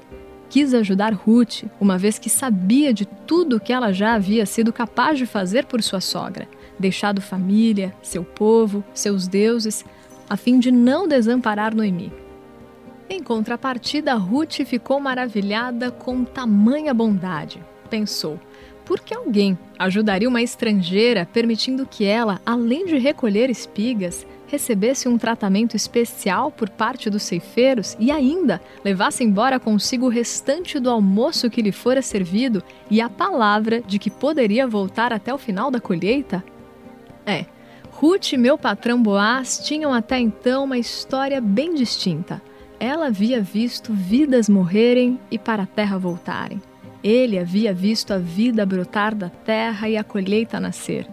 quis 0.49 0.73
ajudar 0.73 1.13
Ruth, 1.13 1.63
uma 1.79 1.97
vez 1.97 2.17
que 2.17 2.29
sabia 2.29 2.93
de 2.93 3.05
tudo 3.05 3.59
que 3.59 3.71
ela 3.71 3.91
já 3.91 4.13
havia 4.13 4.45
sido 4.45 4.71
capaz 4.71 5.17
de 5.17 5.25
fazer 5.25 5.65
por 5.65 5.81
sua 5.83 6.01
sogra, 6.01 6.47
deixado 6.79 7.21
família, 7.21 7.93
seu 8.01 8.23
povo, 8.23 8.83
seus 8.93 9.27
deuses, 9.27 9.85
a 10.29 10.35
fim 10.37 10.59
de 10.59 10.71
não 10.71 11.07
desamparar 11.07 11.75
Noemi. 11.75 12.11
Em 13.11 13.21
contrapartida, 13.21 14.13
Ruth 14.13 14.63
ficou 14.65 14.97
maravilhada 14.97 15.91
com 15.91 16.23
tamanha 16.23 16.93
bondade. 16.93 17.61
Pensou: 17.89 18.39
por 18.85 19.01
que 19.01 19.13
alguém 19.13 19.59
ajudaria 19.77 20.29
uma 20.29 20.41
estrangeira 20.41 21.25
permitindo 21.25 21.85
que 21.85 22.05
ela, 22.05 22.39
além 22.45 22.85
de 22.85 22.97
recolher 22.97 23.49
espigas, 23.49 24.25
recebesse 24.47 25.09
um 25.09 25.17
tratamento 25.17 25.75
especial 25.75 26.53
por 26.53 26.69
parte 26.69 27.09
dos 27.09 27.23
ceifeiros 27.23 27.97
e 27.99 28.11
ainda 28.11 28.61
levasse 28.81 29.25
embora 29.25 29.59
consigo 29.59 30.05
o 30.05 30.09
restante 30.09 30.79
do 30.79 30.89
almoço 30.89 31.49
que 31.49 31.61
lhe 31.61 31.73
fora 31.73 32.01
servido 32.01 32.63
e 32.89 33.01
a 33.01 33.09
palavra 33.09 33.81
de 33.81 33.99
que 33.99 34.09
poderia 34.09 34.65
voltar 34.65 35.11
até 35.11 35.33
o 35.33 35.37
final 35.37 35.69
da 35.69 35.81
colheita? 35.81 36.41
É, 37.25 37.45
Ruth 37.91 38.31
e 38.31 38.37
meu 38.37 38.57
patrão 38.57 39.03
Boaz 39.03 39.59
tinham 39.65 39.93
até 39.93 40.17
então 40.17 40.63
uma 40.63 40.77
história 40.77 41.41
bem 41.41 41.75
distinta 41.75 42.41
ela 42.81 43.05
havia 43.05 43.39
visto 43.39 43.93
vidas 43.93 44.49
morrerem 44.49 45.19
e 45.29 45.37
para 45.37 45.63
a 45.63 45.67
terra 45.67 45.99
voltarem. 45.99 46.59
Ele 47.03 47.37
havia 47.37 47.71
visto 47.71 48.11
a 48.11 48.17
vida 48.17 48.65
brotar 48.65 49.13
da 49.13 49.29
terra 49.29 49.87
e 49.87 49.95
a 49.95 50.03
colheita 50.03 50.59
nascer. 50.59 51.07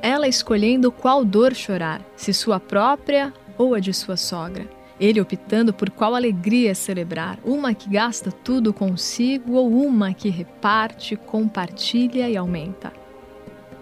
Ela 0.00 0.26
escolhendo 0.26 0.90
qual 0.90 1.22
dor 1.22 1.54
chorar, 1.54 2.00
se 2.16 2.32
sua 2.32 2.58
própria 2.58 3.34
ou 3.58 3.74
a 3.74 3.80
de 3.80 3.92
sua 3.92 4.16
sogra. 4.16 4.66
Ele 4.98 5.20
optando 5.20 5.74
por 5.74 5.90
qual 5.90 6.14
alegria 6.14 6.74
celebrar, 6.74 7.38
uma 7.44 7.74
que 7.74 7.90
gasta 7.90 8.32
tudo 8.32 8.72
consigo 8.72 9.56
ou 9.56 9.70
uma 9.70 10.14
que 10.14 10.30
reparte, 10.30 11.16
compartilha 11.16 12.30
e 12.30 12.36
aumenta. 12.36 12.94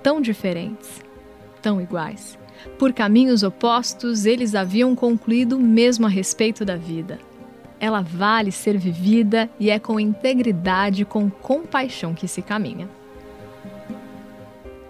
Tão 0.03 0.21
diferentes, 0.21 1.01
tão 1.63 1.81
iguais. 1.81 2.37
Por 2.81 2.93
caminhos 2.93 3.45
opostos, 3.45 4.27
eles 4.27 4.57
haviam 4.57 4.97
concluído 4.97 5.57
o 5.57 5.61
mesmo 5.61 6.05
a 6.05 6.09
respeito 6.09 6.65
da 6.65 6.75
vida. 6.75 7.28
Ela 7.81 8.01
vale 8.01 8.51
ser 8.51 8.77
vivida 8.77 9.49
e 9.59 9.71
é 9.71 9.79
com 9.79 10.01
integridade, 10.01 11.05
com 11.05 11.31
compaixão 11.31 12.15
que 12.15 12.27
se 12.27 12.43
caminha. 12.43 12.89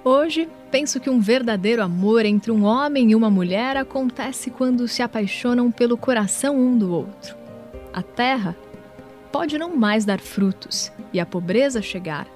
Hoje, 0.03 0.49
penso 0.71 0.99
que 0.99 1.11
um 1.11 1.21
verdadeiro 1.21 1.83
amor 1.83 2.25
entre 2.25 2.51
um 2.51 2.65
homem 2.65 3.11
e 3.11 3.15
uma 3.15 3.29
mulher 3.29 3.77
acontece 3.77 4.51
quando 4.51 4.89
se 4.89 5.03
apaixonam 5.03 5.71
pelo 5.71 5.99
coração 5.99 6.57
um 6.57 6.79
do 6.79 6.93
outro. 6.93 7.37
A 7.93 8.03
terra 8.03 8.57
pode 9.31 9.59
não 9.59 9.77
mais 9.77 10.05
dar 10.05 10.21
frutos 10.21 10.91
e 11.13 11.21
a 11.21 11.27
pobreza 11.27 11.83
chegar. 11.83 12.27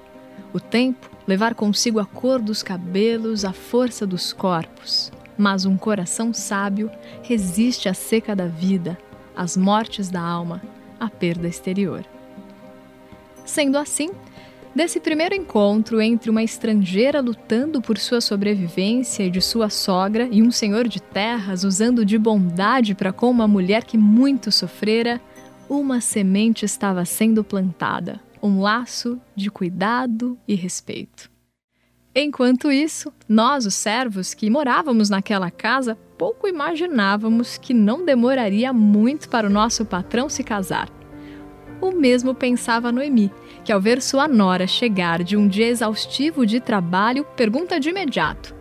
O 0.53 0.59
tempo 0.59 1.09
levar 1.25 1.55
consigo 1.55 1.99
a 1.99 2.05
cor 2.05 2.39
dos 2.39 2.61
cabelos, 2.61 3.43
a 3.43 3.53
força 3.53 4.05
dos 4.05 4.31
corpos. 4.31 5.11
Mas 5.37 5.65
um 5.65 5.75
coração 5.75 6.31
sábio 6.31 6.91
resiste 7.23 7.89
à 7.89 7.93
seca 7.93 8.35
da 8.35 8.45
vida, 8.45 8.97
as 9.35 9.57
mortes 9.57 10.09
da 10.09 10.21
alma, 10.21 10.61
a 10.99 11.09
perda 11.09 11.47
exterior. 11.47 12.05
Sendo 13.45 13.77
assim, 13.77 14.11
desse 14.73 14.99
primeiro 14.99 15.35
encontro 15.35 16.01
entre 16.01 16.29
uma 16.29 16.43
estrangeira 16.43 17.19
lutando 17.19 17.81
por 17.81 17.97
sua 17.97 18.21
sobrevivência 18.21 19.23
e 19.23 19.29
de 19.29 19.41
sua 19.41 19.69
sogra 19.69 20.27
e 20.31 20.41
um 20.41 20.51
senhor 20.51 20.87
de 20.87 21.01
terras 21.01 21.63
usando 21.63 22.05
de 22.05 22.17
bondade 22.17 22.95
para 22.95 23.11
com 23.11 23.29
uma 23.29 23.47
mulher 23.47 23.83
que 23.83 23.97
muito 23.97 24.51
sofrera, 24.51 25.19
uma 25.69 25.99
semente 25.99 26.65
estava 26.65 27.03
sendo 27.05 27.43
plantada, 27.43 28.19
um 28.41 28.61
laço 28.61 29.19
de 29.35 29.49
cuidado 29.49 30.37
e 30.47 30.55
respeito. 30.55 31.32
Enquanto 32.15 32.71
isso, 32.71 33.11
nós, 33.27 33.65
os 33.65 33.73
servos 33.73 34.35
que 34.35 34.47
morávamos 34.47 35.09
naquela 35.09 35.49
casa, 35.49 35.97
pouco 36.15 36.47
imaginávamos 36.47 37.57
que 37.57 37.73
não 37.73 38.05
demoraria 38.05 38.71
muito 38.71 39.27
para 39.27 39.47
o 39.47 39.49
nosso 39.49 39.83
patrão 39.83 40.29
se 40.29 40.43
casar. 40.43 40.89
O 41.81 41.91
mesmo 41.91 42.35
pensava 42.35 42.91
Noemi, 42.91 43.31
que 43.65 43.71
ao 43.71 43.81
ver 43.81 43.99
sua 43.99 44.27
nora 44.27 44.67
chegar 44.67 45.23
de 45.23 45.35
um 45.35 45.47
dia 45.47 45.67
exaustivo 45.67 46.45
de 46.45 46.59
trabalho, 46.59 47.25
pergunta 47.35 47.79
de 47.79 47.89
imediato: 47.89 48.55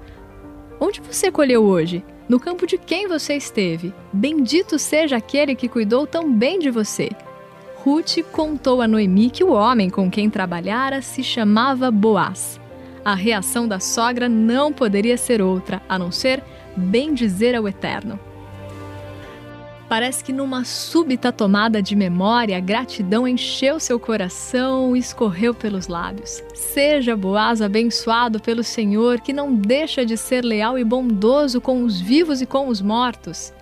Onde 0.80 1.02
você 1.02 1.30
colheu 1.30 1.62
hoje? 1.62 2.02
No 2.26 2.40
campo 2.40 2.66
de 2.66 2.78
quem 2.78 3.06
você 3.06 3.34
esteve? 3.34 3.92
Bendito 4.10 4.78
seja 4.78 5.18
aquele 5.18 5.54
que 5.54 5.68
cuidou 5.68 6.06
tão 6.06 6.32
bem 6.32 6.58
de 6.58 6.70
você. 6.70 7.10
Ruth 7.84 8.22
contou 8.32 8.80
a 8.80 8.88
Noemi 8.88 9.28
que 9.28 9.44
o 9.44 9.52
homem 9.52 9.90
com 9.90 10.10
quem 10.10 10.30
trabalhara 10.30 11.02
se 11.02 11.22
chamava 11.22 11.90
Boaz 11.90 12.61
a 13.04 13.14
reação 13.14 13.66
da 13.66 13.80
sogra 13.80 14.28
não 14.28 14.72
poderia 14.72 15.16
ser 15.16 15.42
outra, 15.42 15.82
a 15.88 15.98
não 15.98 16.12
ser 16.12 16.42
bem 16.76 17.12
dizer 17.12 17.54
ao 17.54 17.68
Eterno. 17.68 18.18
Parece 19.88 20.24
que 20.24 20.32
numa 20.32 20.64
súbita 20.64 21.30
tomada 21.30 21.82
de 21.82 21.94
memória, 21.94 22.56
a 22.56 22.60
gratidão 22.60 23.28
encheu 23.28 23.78
seu 23.78 24.00
coração 24.00 24.96
e 24.96 24.98
escorreu 24.98 25.52
pelos 25.52 25.86
lábios. 25.86 26.42
Seja 26.54 27.14
Boaz 27.14 27.60
abençoado 27.60 28.40
pelo 28.40 28.64
Senhor, 28.64 29.20
que 29.20 29.34
não 29.34 29.54
deixa 29.54 30.06
de 30.06 30.16
ser 30.16 30.44
leal 30.44 30.78
e 30.78 30.84
bondoso 30.84 31.60
com 31.60 31.84
os 31.84 32.00
vivos 32.00 32.40
e 32.40 32.46
com 32.46 32.68
os 32.68 32.80
mortos. 32.80 33.52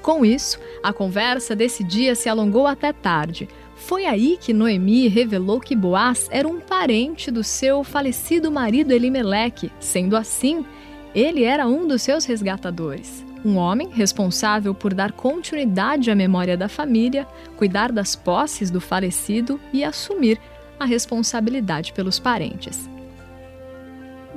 Com 0.00 0.24
isso, 0.24 0.58
a 0.82 0.90
conversa 0.90 1.54
desse 1.54 1.84
dia 1.84 2.14
se 2.14 2.30
alongou 2.30 2.66
até 2.66 2.90
tarde, 2.90 3.46
foi 3.78 4.04
aí 4.04 4.36
que 4.38 4.52
Noemi 4.52 5.08
revelou 5.08 5.60
que 5.60 5.74
Boaz 5.74 6.28
era 6.30 6.46
um 6.46 6.60
parente 6.60 7.30
do 7.30 7.42
seu 7.42 7.82
falecido 7.82 8.50
marido 8.50 8.92
Elimeleque. 8.92 9.72
Sendo 9.80 10.16
assim, 10.16 10.64
ele 11.14 11.44
era 11.44 11.66
um 11.66 11.86
dos 11.86 12.02
seus 12.02 12.24
resgatadores. 12.24 13.24
Um 13.44 13.56
homem 13.56 13.88
responsável 13.88 14.74
por 14.74 14.92
dar 14.92 15.12
continuidade 15.12 16.10
à 16.10 16.14
memória 16.14 16.56
da 16.56 16.68
família, 16.68 17.26
cuidar 17.56 17.92
das 17.92 18.16
posses 18.16 18.70
do 18.70 18.80
falecido 18.80 19.60
e 19.72 19.84
assumir 19.84 20.38
a 20.78 20.84
responsabilidade 20.84 21.92
pelos 21.92 22.18
parentes. 22.18 22.90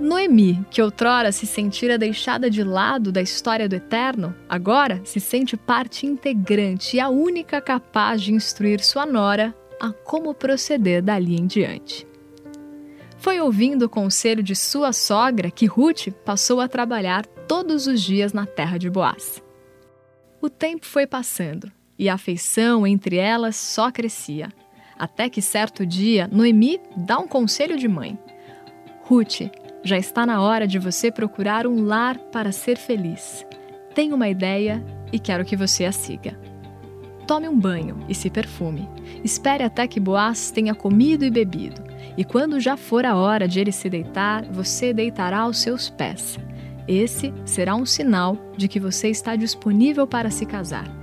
Noemi, 0.01 0.65
que 0.72 0.81
outrora 0.81 1.31
se 1.31 1.46
sentira 1.46 1.96
deixada 1.96 2.50
de 2.50 2.63
lado 2.63 3.12
da 3.12 3.22
história 3.22 3.70
do 3.70 3.75
Eterno, 3.75 4.36
agora 4.50 5.00
se 5.05 5.20
sente 5.20 5.55
parte 5.55 6.08
integrante 6.08 6.98
e 6.98 7.00
a 7.00 7.08
única 7.08 7.62
capaz 7.62 8.20
de 8.20 8.34
instruir 8.34 8.84
sua 8.84 9.05
nora 9.05 9.55
a 9.79 9.91
como 9.91 10.34
proceder 10.34 11.03
dali 11.03 11.36
em 11.36 11.46
diante. 11.46 12.08
Foi 13.20 13.39
ouvindo 13.39 13.84
o 13.84 13.89
conselho 13.89 14.41
de 14.41 14.55
sua 14.55 14.91
sogra 14.91 15.51
que 15.51 15.67
Ruth 15.67 16.08
passou 16.25 16.60
a 16.60 16.67
trabalhar 16.67 17.24
todos 17.48 17.86
os 17.86 18.01
dias 18.01 18.34
na 18.34 18.48
terra 18.48 18.79
de 18.79 18.89
Boaz. 18.89 19.39
O 20.41 20.50
tempo 20.50 20.88
foi 20.88 21.05
passando 21.05 21.72
e 21.98 22.10
a 22.10 22.15
afeição 22.15 22.88
entre 22.88 23.17
elas 23.17 23.55
só 23.55 23.91
crescia, 23.91 24.51
até 24.98 25.29
que 25.29 25.43
certo 25.43 25.86
dia 25.86 26.27
Noemi 26.31 26.81
dá 26.98 27.20
um 27.20 27.27
conselho 27.27 27.77
de 27.77 27.88
mãe. 27.88 28.17
Ruth, 29.03 29.41
já 29.84 29.98
está 29.98 30.26
na 30.26 30.42
hora 30.42 30.68
de 30.68 30.78
você 30.78 31.12
procurar 31.12 31.66
um 31.66 31.84
lar 31.84 32.18
para 32.18 32.52
ser 32.52 32.78
feliz. 32.78 33.46
Tenho 33.94 34.16
uma 34.16 34.30
ideia 34.30 34.84
e 35.12 35.20
quero 35.20 35.44
que 35.46 35.56
você 35.56 35.86
a 35.86 35.92
siga. 35.92 36.40
Tome 37.28 37.48
um 37.48 37.58
banho 37.58 37.98
e 38.10 38.16
se 38.16 38.30
perfume. 38.30 38.88
Espere 39.24 39.64
até 39.64 39.88
que 39.88 40.00
Boaz 40.00 40.52
tenha 40.52 40.76
comido 40.76 41.24
e 41.24 41.30
bebido. 41.30 41.82
E 42.18 42.24
quando 42.24 42.60
já 42.60 42.76
for 42.76 43.06
a 43.06 43.16
hora 43.16 43.48
de 43.48 43.60
ele 43.60 43.72
se 43.72 43.90
deitar, 43.90 44.46
você 44.46 44.94
deitará 44.94 45.40
aos 45.40 45.60
seus 45.60 45.90
pés. 45.90 46.38
Esse 46.88 47.34
será 47.46 47.76
um 47.76 47.86
sinal 47.86 48.38
de 48.58 48.68
que 48.68 48.80
você 48.80 49.10
está 49.10 49.36
disponível 49.36 50.06
para 50.06 50.30
se 50.30 50.46
casar. 50.46 51.00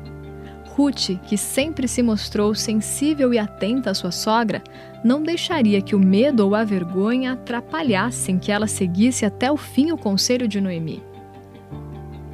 Ruth, 0.78 1.18
que 1.26 1.37
sempre 1.37 1.88
se 1.88 2.04
mostrou 2.04 2.54
sensível 2.54 3.35
e 3.35 3.38
atenta 3.38 3.90
à 3.90 3.94
sua 3.94 4.12
sogra, 4.12 4.62
não 5.02 5.25
deixaria 5.25 5.82
que 5.82 5.97
o 5.97 5.99
medo 5.99 6.47
ou 6.47 6.54
a 6.54 6.62
vergonha 6.62 7.32
atrapalhassem 7.32 8.38
que 8.38 8.52
ela 8.52 8.68
seguisse 8.68 9.26
até 9.26 9.50
o 9.50 9.56
fim 9.56 9.90
o 9.90 9.99
conselho 9.99 10.47
de 10.47 10.61
Noemi. 10.61 11.02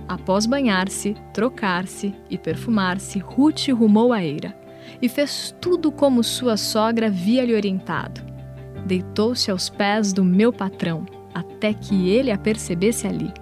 Após 0.07 0.45
banhar-se, 0.45 1.17
trocar-se 1.33 2.15
e 2.29 2.37
perfumar-se, 2.37 3.19
Ruth 3.19 3.69
rumou 3.71 4.13
à 4.13 4.23
eira 4.23 4.55
e 5.01 5.09
fez 5.09 5.55
tudo 5.59 5.91
como 5.91 6.23
sua 6.23 6.59
sogra 6.59 7.07
havia 7.07 7.47
lhe 7.47 7.55
orientado. 7.55 8.21
Deitou-se 8.85 9.51
aos 9.51 9.71
pés 9.71 10.13
do 10.13 10.23
meu 10.23 10.53
patrão, 10.53 11.07
até 11.33 11.73
que 11.73 12.11
ele 12.11 12.31
a 12.31 12.37
percebesse 12.37 13.07
ali. 13.07 13.33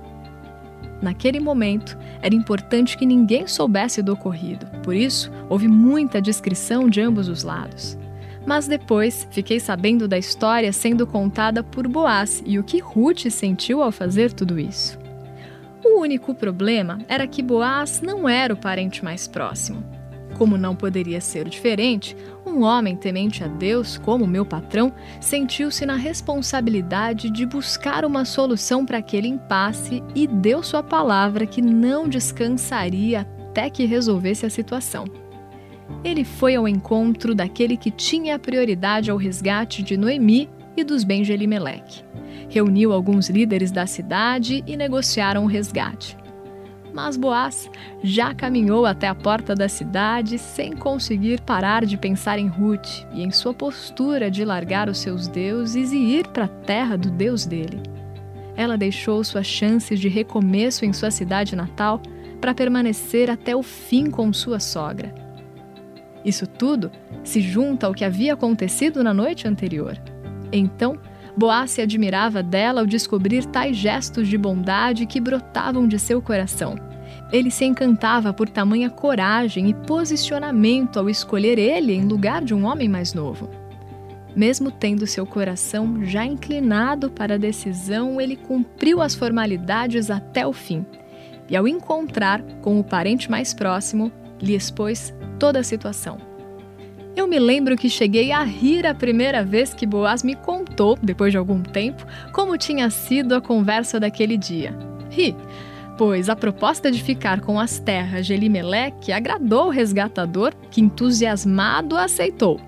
Naquele 1.02 1.40
momento, 1.40 1.98
era 2.22 2.32
importante 2.32 2.96
que 2.96 3.04
ninguém 3.04 3.48
soubesse 3.48 4.00
do 4.00 4.12
ocorrido, 4.12 4.66
por 4.84 4.94
isso 4.94 5.32
houve 5.48 5.66
muita 5.66 6.22
discrição 6.22 6.88
de 6.88 7.00
ambos 7.00 7.28
os 7.28 7.42
lados. 7.42 7.98
Mas 8.46 8.68
depois 8.68 9.26
fiquei 9.30 9.58
sabendo 9.58 10.06
da 10.06 10.16
história 10.16 10.72
sendo 10.72 11.06
contada 11.06 11.62
por 11.62 11.88
Boaz 11.88 12.42
e 12.46 12.58
o 12.58 12.64
que 12.64 12.78
Ruth 12.78 13.28
sentiu 13.30 13.82
ao 13.82 13.90
fazer 13.90 14.32
tudo 14.32 14.58
isso. 14.58 14.98
O 15.84 16.00
único 16.00 16.34
problema 16.34 16.98
era 17.08 17.26
que 17.26 17.42
Boaz 17.42 18.00
não 18.00 18.28
era 18.28 18.54
o 18.54 18.56
parente 18.56 19.04
mais 19.04 19.26
próximo. 19.26 20.01
Como 20.42 20.58
não 20.58 20.74
poderia 20.74 21.20
ser 21.20 21.48
diferente, 21.48 22.16
um 22.44 22.64
homem 22.64 22.96
temente 22.96 23.44
a 23.44 23.46
Deus, 23.46 23.96
como 23.96 24.26
meu 24.26 24.44
patrão, 24.44 24.92
sentiu-se 25.20 25.86
na 25.86 25.94
responsabilidade 25.94 27.30
de 27.30 27.46
buscar 27.46 28.04
uma 28.04 28.24
solução 28.24 28.84
para 28.84 28.98
aquele 28.98 29.28
impasse 29.28 30.02
e 30.16 30.26
deu 30.26 30.60
sua 30.60 30.82
palavra 30.82 31.46
que 31.46 31.62
não 31.62 32.08
descansaria 32.08 33.20
até 33.20 33.70
que 33.70 33.84
resolvesse 33.84 34.44
a 34.44 34.50
situação. 34.50 35.04
ele 36.02 36.24
foi 36.24 36.56
ao 36.56 36.66
encontro 36.66 37.36
daquele 37.36 37.76
que 37.76 37.92
tinha 37.92 38.36
prioridade 38.36 39.12
ao 39.12 39.16
resgate 39.16 39.80
de 39.80 39.96
Noemi 39.96 40.50
e 40.76 40.82
dos 40.82 41.04
bens. 41.04 41.28
Reuniu 42.48 42.92
alguns 42.92 43.30
líderes 43.30 43.70
da 43.70 43.86
cidade 43.86 44.64
e 44.66 44.76
negociaram 44.76 45.44
o 45.44 45.46
resgate. 45.46 46.20
Mas 46.92 47.16
Boaz 47.16 47.70
já 48.02 48.34
caminhou 48.34 48.84
até 48.84 49.08
a 49.08 49.14
porta 49.14 49.54
da 49.54 49.68
cidade 49.68 50.38
sem 50.38 50.72
conseguir 50.76 51.40
parar 51.40 51.86
de 51.86 51.96
pensar 51.96 52.38
em 52.38 52.48
Ruth 52.48 53.06
e 53.14 53.22
em 53.22 53.30
sua 53.30 53.54
postura 53.54 54.30
de 54.30 54.44
largar 54.44 54.88
os 54.88 54.98
seus 54.98 55.26
deuses 55.26 55.90
e 55.92 55.96
ir 55.96 56.28
para 56.28 56.44
a 56.44 56.48
terra 56.48 56.96
do 56.96 57.10
Deus 57.10 57.46
dele. 57.46 57.82
Ela 58.54 58.76
deixou 58.76 59.24
suas 59.24 59.46
chances 59.46 59.98
de 59.98 60.08
recomeço 60.08 60.84
em 60.84 60.92
sua 60.92 61.10
cidade 61.10 61.56
natal 61.56 62.00
para 62.40 62.54
permanecer 62.54 63.30
até 63.30 63.56
o 63.56 63.62
fim 63.62 64.10
com 64.10 64.30
sua 64.32 64.60
sogra. 64.60 65.14
Isso 66.24 66.46
tudo 66.46 66.90
se 67.24 67.40
junta 67.40 67.86
ao 67.86 67.94
que 67.94 68.04
havia 68.04 68.34
acontecido 68.34 69.02
na 69.02 69.14
noite 69.14 69.48
anterior. 69.48 69.96
Então, 70.52 70.98
Boaz 71.36 71.70
se 71.70 71.80
admirava 71.80 72.42
dela 72.42 72.80
ao 72.80 72.86
descobrir 72.86 73.46
tais 73.46 73.76
gestos 73.76 74.28
de 74.28 74.36
bondade 74.36 75.06
que 75.06 75.20
brotavam 75.20 75.88
de 75.88 75.98
seu 75.98 76.20
coração. 76.20 76.76
Ele 77.32 77.50
se 77.50 77.64
encantava 77.64 78.32
por 78.32 78.48
tamanha 78.48 78.90
coragem 78.90 79.70
e 79.70 79.74
posicionamento 79.74 80.98
ao 80.98 81.08
escolher 81.08 81.58
ele 81.58 81.94
em 81.94 82.06
lugar 82.06 82.44
de 82.44 82.52
um 82.52 82.66
homem 82.66 82.88
mais 82.88 83.14
novo. 83.14 83.48
Mesmo 84.36 84.70
tendo 84.70 85.06
seu 85.06 85.26
coração 85.26 86.04
já 86.04 86.24
inclinado 86.24 87.10
para 87.10 87.34
a 87.34 87.38
decisão, 87.38 88.20
ele 88.20 88.36
cumpriu 88.36 89.00
as 89.00 89.14
formalidades 89.14 90.10
até 90.10 90.46
o 90.46 90.52
fim. 90.52 90.84
E 91.48 91.56
ao 91.56 91.68
encontrar 91.68 92.42
com 92.62 92.78
o 92.78 92.84
parente 92.84 93.30
mais 93.30 93.52
próximo, 93.52 94.10
lhe 94.40 94.54
expôs 94.54 95.14
toda 95.38 95.60
a 95.60 95.64
situação. 95.64 96.18
Eu 97.14 97.26
me 97.26 97.38
lembro 97.38 97.76
que 97.76 97.90
cheguei 97.90 98.32
a 98.32 98.42
rir 98.42 98.86
a 98.86 98.94
primeira 98.94 99.44
vez 99.44 99.74
que 99.74 99.86
Boaz 99.86 100.22
me 100.22 100.34
contou, 100.34 100.61
depois 101.02 101.32
de 101.32 101.38
algum 101.38 101.62
tempo, 101.62 102.06
como 102.32 102.58
tinha 102.58 102.88
sido 102.90 103.34
a 103.34 103.40
conversa 103.40 104.00
daquele 104.00 104.36
dia. 104.36 104.76
Ri, 105.10 105.36
pois 105.96 106.28
a 106.28 106.36
proposta 106.36 106.90
de 106.90 107.02
ficar 107.02 107.40
com 107.40 107.60
as 107.60 107.78
terras 107.78 108.26
de 108.26 108.32
Elimelec 108.32 109.12
agradou 109.12 109.66
o 109.66 109.70
resgatador, 109.70 110.52
que 110.70 110.80
entusiasmado 110.80 111.96
aceitou. 111.96 112.60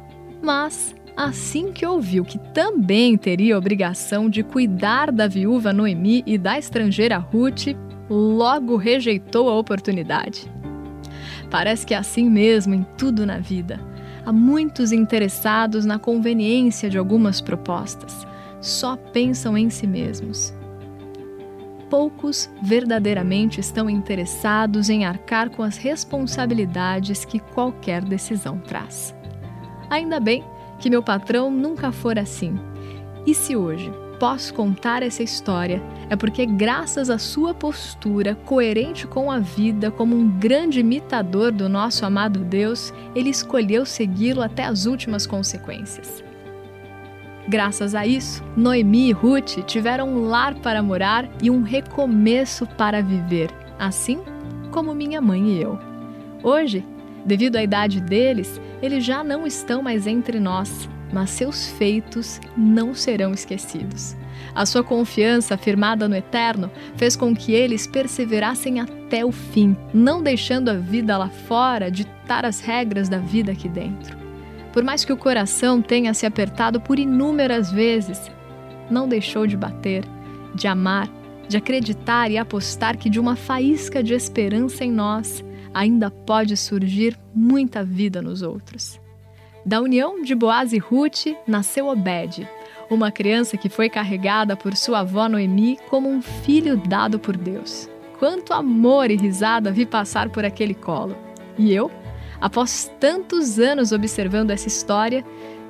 Mas, 0.43 0.95
assim 1.17 1.73
que 1.73 1.87
ouviu 1.87 2.25
que 2.25 2.39
também 2.39 3.17
teria 3.17 3.57
obrigação 3.57 4.29
de 4.29 4.43
cuidar 4.43 5.11
da 5.11 5.27
viúva 5.27 5.73
Noemi 5.73 6.23
e 6.27 6.37
da 6.37 6.59
estrangeira 6.59 7.19
Ruth, 7.19 7.75
logo 8.11 8.77
rejeitou 8.77 9.49
a 9.49 9.59
oportunidade. 9.59 10.53
Parece 11.51 11.87
que 11.87 11.95
é 11.95 11.97
assim 11.97 12.29
mesmo 12.29 12.75
em 12.75 12.85
tudo 12.99 13.25
na 13.25 13.39
vida. 13.39 13.81
Há 14.27 14.33
muitos 14.33 14.91
interessados 14.91 15.85
na 15.85 15.99
conveniência 15.99 16.89
de 16.89 16.97
algumas 16.97 17.41
propostas. 17.41 18.27
Só 18.61 18.97
pensam 18.97 19.57
em 19.59 19.69
si 19.69 19.87
mesmos. 19.87 20.55
Poucos 21.91 22.51
verdadeiramente 22.63 23.61
estão 23.61 23.89
interessados 23.91 24.89
em 24.89 25.05
arcar 25.05 25.51
com 25.51 25.63
as 25.63 25.77
responsabilidades 25.77 27.25
que 27.25 27.39
qualquer 27.39 28.03
decisão 28.03 28.59
traz. 28.59 29.15
Ainda 29.91 30.19
bem 30.19 30.43
que 30.79 30.89
meu 30.89 31.03
patrão 31.03 31.51
nunca 31.51 31.93
for 31.93 32.19
assim. 32.19 32.59
E 33.27 33.35
se 33.35 33.55
hoje 33.55 33.93
posso 34.25 34.55
contar 34.55 35.03
essa 35.03 35.23
história 35.23 35.83
é 36.09 36.17
porque, 36.17 36.47
graças 36.47 37.11
à 37.11 37.19
sua 37.19 37.53
postura 37.53 38.35
coerente 38.35 39.07
com 39.07 39.31
a 39.31 39.39
vida, 39.39 39.91
como 39.91 40.17
um 40.17 40.27
grande 40.39 40.81
imitador 40.81 41.53
do 41.53 41.69
nosso 41.69 42.07
amado 42.07 42.43
Deus, 42.43 42.91
ele 43.15 43.29
escolheu 43.29 43.85
segui-lo 43.85 44.41
até 44.41 44.65
as 44.65 44.87
últimas 44.87 45.27
consequências. 45.27 46.25
Graças 47.47 47.95
a 47.95 48.07
isso, 48.07 48.43
Noemi 48.57 49.11
e 49.11 49.13
Ruth 49.13 49.63
tiveram 49.67 50.09
um 50.09 50.27
lar 50.27 50.55
para 50.55 50.83
morar 50.83 51.29
e 51.43 51.51
um 51.51 51.61
recomeço 51.61 52.67
para 52.67 53.03
viver, 53.03 53.51
assim 53.79 54.21
como 54.71 54.95
minha 54.95 55.21
mãe 55.21 55.51
e 55.51 55.61
eu. 55.61 55.79
Hoje, 56.43 56.83
devido 57.27 57.57
à 57.57 57.63
idade 57.63 58.01
deles, 58.01 58.59
eles 58.81 59.05
já 59.05 59.23
não 59.23 59.47
estão 59.47 59.83
mais 59.83 60.07
entre 60.07 60.41
nós, 60.41 60.89
mas 61.15 61.31
seus 61.31 61.69
feitos 61.69 62.41
não 62.57 62.93
serão 62.93 63.33
esquecidos. 63.33 64.17
A 64.53 64.67
sua 64.67 64.83
confiança 64.83 65.57
firmada 65.57 66.09
no 66.09 66.17
eterno 66.17 66.69
fez 66.97 67.15
com 67.15 67.35
que 67.35 67.53
eles 67.53 67.87
perseverassem 67.87 68.81
até 68.81 69.25
o 69.25 69.31
fim, 69.31 69.77
não 69.95 70.21
deixando 70.21 70.71
a 70.71 70.75
vida 70.75 71.17
lá 71.17 71.29
fora 71.29 71.91
ditar 71.91 72.45
as 72.45 72.61
regras 72.61 73.09
da 73.09 73.19
vida 73.19 73.53
aqui 73.53 73.69
dentro. 73.69 74.19
Por 74.73 74.83
mais 74.83 75.05
que 75.05 75.13
o 75.13 75.17
coração 75.17 75.81
tenha 75.81 76.13
se 76.13 76.27
apertado 76.27 76.81
por 76.81 76.99
inúmeras 76.99 77.71
vezes, 77.71 78.21
não 78.91 79.09
deixou 79.09 79.47
de 79.47 79.57
bater, 79.57 80.05
de 80.53 80.67
amar, 80.67 81.09
de 81.49 81.57
acreditar 81.57 82.29
e 82.29 82.37
apostar 82.37 82.97
que 82.97 83.09
de 83.09 83.21
uma 83.21 83.37
faísca 83.37 84.03
de 84.03 84.15
esperança 84.15 84.85
em 84.85 84.91
nós 84.91 85.45
ainda 85.73 86.11
pode 86.11 86.57
surgir 86.57 87.17
muita 87.33 87.85
vida 87.85 88.21
nos 88.21 88.43
outros. 88.43 89.04
Da 89.65 89.81
união 89.81 90.21
de 90.21 90.35
Boaz 90.35 90.75
e 90.75 90.79
Ruth 90.79 91.25
nasceu 91.47 91.89
Obed, 91.89 92.47
uma 92.91 93.11
criança 93.11 93.57
que 93.57 93.71
foi 93.71 93.89
carregada 93.89 94.55
por 94.55 94.77
sua 94.77 95.01
avó 95.01 95.27
Noemi 95.27 95.79
como 95.89 96.07
um 96.07 96.21
filho 96.21 96.77
dado 96.77 97.19
por 97.19 97.35
Deus. 97.35 97.89
Quanto 98.19 98.53
amor 98.53 99.11
e 99.11 99.17
risada 99.17 99.73
vi 99.73 99.87
passar 99.87 100.29
por 100.29 100.45
aquele 100.45 100.75
colo. 100.75 101.17
E 101.57 101.73
eu, 101.73 101.91
após 102.39 102.93
tantos 103.01 103.59
anos 103.59 103.91
observando 103.91 104.51
essa 104.51 104.69
história, 104.69 105.25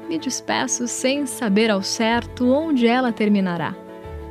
me 0.09 0.19
despeço 0.19 0.89
sem 0.89 1.25
saber 1.25 1.71
ao 1.71 1.81
certo 1.81 2.53
onde 2.53 2.89
ela 2.89 3.13
terminará. 3.13 3.77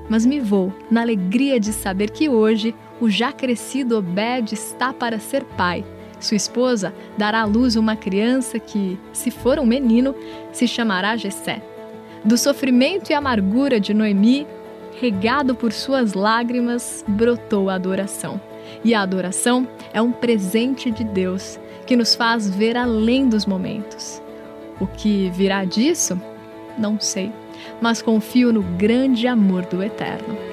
Mas 0.10 0.26
me 0.26 0.42
vou 0.42 0.74
na 0.92 1.02
alegria 1.02 1.58
de 1.58 1.72
saber 1.72 2.10
que 2.10 2.28
hoje 2.28 2.76
o 3.00 3.10
já 3.10 3.32
crescido 3.32 3.98
Obed 3.98 4.54
está 4.54 4.92
para 4.92 5.20
ser 5.20 5.46
pai 5.46 5.86
sua 6.24 6.38
esposa 6.38 6.94
dará 7.18 7.42
à 7.42 7.46
luz 7.46 7.76
uma 7.76 7.96
criança 7.96 8.60
que, 8.60 8.98
se 9.12 9.30
for 9.30 9.60
um 9.60 9.66
menino, 9.66 10.16
se 10.52 10.68
chamará 10.68 11.16
Jessé. 11.16 11.62
Do 12.24 12.38
sofrimento 12.38 13.10
e 13.10 13.14
amargura 13.14 13.80
de 13.80 13.94
Noemi, 13.94 14.48
regado 15.00 15.54
por 15.54 15.74
suas 15.74 16.14
lágrimas, 16.14 17.04
brotou 17.08 17.70
a 17.70 17.76
adoração. 17.76 18.40
E 18.84 18.94
a 18.94 19.02
adoração 19.02 19.68
é 19.94 20.02
um 20.02 20.12
presente 20.12 20.90
de 20.90 21.04
Deus 21.04 21.60
que 21.86 21.96
nos 21.96 22.16
faz 22.16 22.50
ver 22.50 22.78
além 22.78 23.28
dos 23.28 23.46
momentos. 23.46 24.22
O 24.80 24.88
que 24.88 25.30
virá 25.32 25.66
disso? 25.66 26.20
Não 26.78 27.00
sei, 27.00 27.32
mas 27.82 28.02
confio 28.02 28.52
no 28.52 28.64
grande 28.64 29.28
amor 29.28 29.66
do 29.66 29.84
Eterno. 29.84 30.53